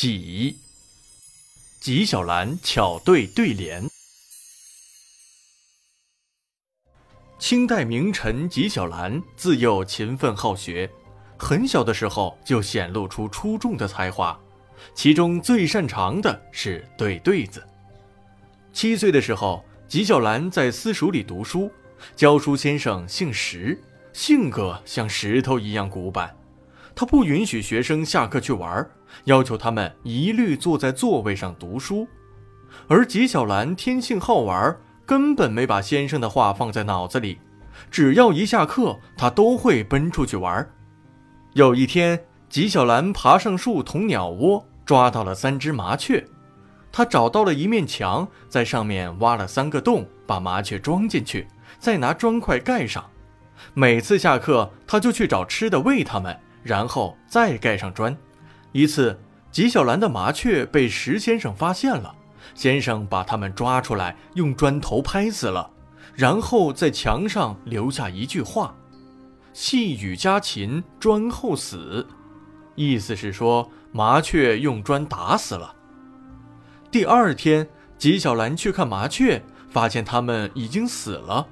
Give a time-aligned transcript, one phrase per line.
[0.00, 0.56] 己，
[1.78, 3.86] 纪晓岚巧对对联。
[7.38, 10.90] 清代名臣纪晓岚自幼勤奋好学，
[11.36, 14.40] 很小的时候就显露出出众的才华，
[14.94, 17.62] 其中最擅长的是对对子。
[18.72, 21.70] 七岁的时候，纪晓岚在私塾里读书，
[22.16, 23.78] 教书先生姓石，
[24.14, 26.34] 性格像石头一样古板。
[27.00, 28.86] 他不允许学生下课去玩，
[29.24, 32.06] 要求他们一律坐在座位上读书。
[32.88, 37.38] 而纪晓岚天性好玩，根本没把先生的话放在脑子里。
[37.90, 40.70] 只要一下课，他都会奔出去玩。
[41.54, 46.22] 有一天，纪晓岚爬上树捅鸟窝，抓到了三只麻雀。
[46.92, 53.02] 他找到了一面墙，在上面挖了三个洞，把麻雀装进去，再拿砖块盖上。
[53.72, 56.38] 每次下课，他就去找吃的喂它们。
[56.62, 58.16] 然后再盖上砖。
[58.72, 59.18] 一次，
[59.50, 62.14] 纪晓岚的麻雀被石先生发现了，
[62.54, 65.70] 先生把它们抓出来，用砖头拍死了，
[66.14, 68.74] 然后在墙上留下一句话
[69.52, 72.06] ：“细雨家禽砖后死。”
[72.76, 75.74] 意思是说麻雀用砖打死了。
[76.90, 81.46] 第二天，纪晓岚去看麻雀，发现它们已经死了，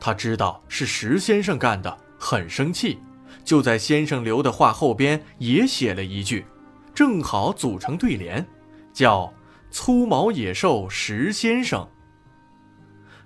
[0.00, 2.98] 他知道是石先生干的，很生气。
[3.44, 6.46] 就在先生留的话后边也写了一句，
[6.94, 8.46] 正好组成对联，
[8.92, 9.32] 叫
[9.70, 11.88] “粗毛野兽石先生”。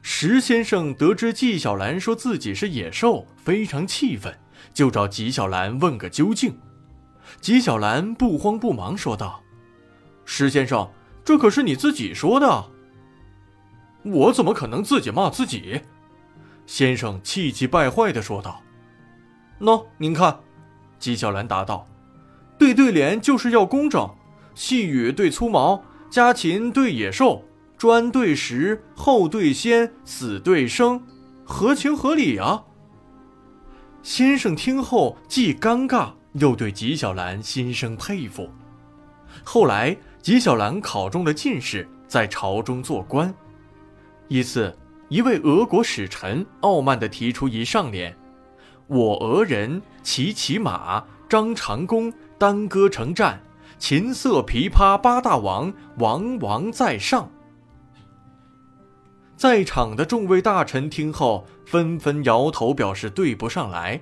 [0.03, 4.39] 石先生得知纪晓岚说自己是野兽，非常气愤，
[4.73, 6.57] 就找纪晓岚问个究竟。
[7.41, 9.43] 纪晓岚不慌不忙说道
[10.25, 10.89] ：“石先生，
[11.25, 12.71] 这可是你自己说的。
[14.05, 15.81] ”“我怎么可能自己骂自己？”
[16.67, 18.62] 先生气急败坏地说道。
[19.61, 20.39] 喏，您看，
[20.99, 21.87] 纪晓岚答道
[22.59, 24.09] ：“对对联就是要工整，
[24.55, 27.43] 细雨对粗毛，家禽对野兽，
[27.79, 31.03] 砖对石，后对先，死对生，
[31.43, 32.65] 合情合理啊。”
[34.03, 38.50] 先生听后既尴尬，又对纪晓岚心生佩服。
[39.43, 43.34] 后来，纪晓岚考中了进士，在朝中做官。
[44.28, 44.77] 一次，
[45.09, 48.15] 一位俄国使臣傲慢地提出一上联。
[48.88, 53.42] 我俄人骑骑马，张长弓，单戈成战，
[53.78, 57.28] 琴瑟琵琶八大王，王王在上。
[59.36, 64.00] 在场的众位大臣听后，纷纷摇头表示对不上来。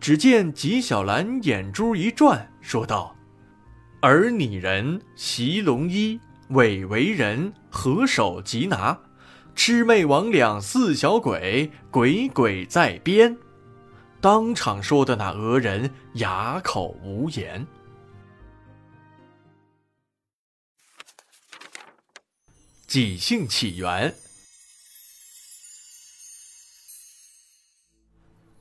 [0.00, 3.14] 只见纪晓岚眼珠一转，说道
[4.02, 8.98] ：“而你人，袭龙衣，伪为人，合手即拿，
[9.54, 13.38] 魑魅魍魉似小鬼，鬼鬼在边。”
[14.26, 17.64] 当场说的那俄人哑口无言。
[22.88, 24.12] 己姓起源：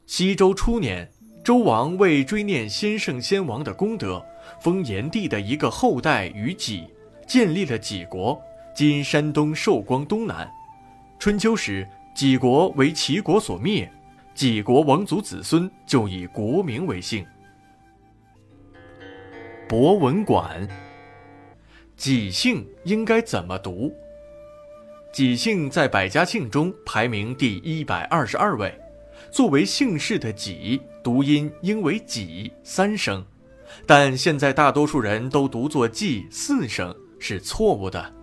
[0.05, 1.11] 西周初年，
[1.43, 4.23] 周王为追念先圣先王的功德，
[4.61, 6.87] 封炎帝的一个后代于己，
[7.27, 8.39] 建立了己国，
[8.75, 10.47] 今山东寿光东南。
[11.17, 13.91] 春秋时，己国为齐国所灭。
[14.35, 17.25] 几国王族子孙就以国名为姓。
[19.67, 20.67] 博文馆，
[21.95, 23.95] 己姓应该怎么读？
[25.13, 28.77] 己姓在百家姓中排名第一百二十二位。
[29.31, 33.25] 作为姓氏的己，读音应为己三声，
[33.85, 38.13] 但现在大多数人都读作季四声，是错误的。